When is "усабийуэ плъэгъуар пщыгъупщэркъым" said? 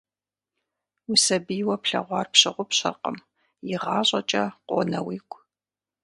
1.11-3.17